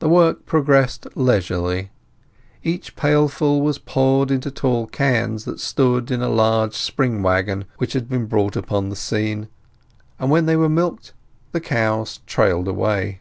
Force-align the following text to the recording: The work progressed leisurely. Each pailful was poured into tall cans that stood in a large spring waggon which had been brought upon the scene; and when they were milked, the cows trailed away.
The 0.00 0.08
work 0.08 0.46
progressed 0.46 1.06
leisurely. 1.14 1.92
Each 2.64 2.96
pailful 2.96 3.62
was 3.62 3.78
poured 3.78 4.32
into 4.32 4.50
tall 4.50 4.88
cans 4.88 5.44
that 5.44 5.60
stood 5.60 6.10
in 6.10 6.20
a 6.20 6.28
large 6.28 6.74
spring 6.74 7.22
waggon 7.22 7.64
which 7.76 7.92
had 7.92 8.08
been 8.08 8.26
brought 8.26 8.56
upon 8.56 8.88
the 8.88 8.96
scene; 8.96 9.46
and 10.18 10.28
when 10.32 10.46
they 10.46 10.56
were 10.56 10.68
milked, 10.68 11.12
the 11.52 11.60
cows 11.60 12.18
trailed 12.26 12.66
away. 12.66 13.20